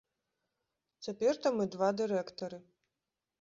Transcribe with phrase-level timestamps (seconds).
[1.07, 2.59] Цяпер там і два дырэктары.